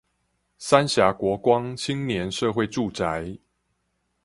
[0.57, 3.37] 三峽國光青年社會住宅